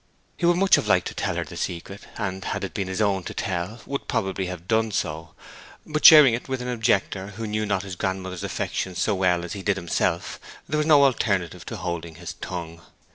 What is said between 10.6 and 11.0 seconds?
there was